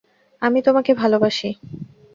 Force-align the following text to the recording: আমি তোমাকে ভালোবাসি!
আমি 0.41 0.59
তোমাকে 0.61 0.91
ভালোবাসি! 0.93 1.49